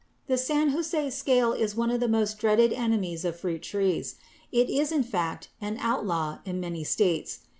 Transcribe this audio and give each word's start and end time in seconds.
= 0.13 0.25
The 0.25 0.35
San 0.39 0.69
Jose 0.69 1.11
scale 1.11 1.53
is 1.53 1.75
one 1.75 1.91
of 1.91 1.99
the 1.99 2.07
most 2.07 2.39
dreaded 2.39 2.73
enemies 2.73 3.23
of 3.23 3.35
fruit 3.39 3.61
trees. 3.61 4.15
It 4.51 4.67
is 4.67 4.91
in 4.91 5.03
fact 5.03 5.49
an 5.61 5.77
outlaw 5.79 6.39
in 6.43 6.59
many 6.59 6.83
states. 6.83 7.41